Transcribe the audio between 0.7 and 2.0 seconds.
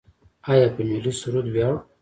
په ملي سرود ویاړو؟